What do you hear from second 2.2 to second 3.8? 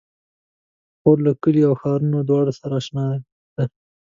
دواړو سره اشنا ده.